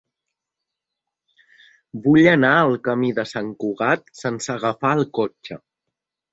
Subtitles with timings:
[2.07, 5.63] Vull anar al camí de Sant Cugat sense agafar el cotxe.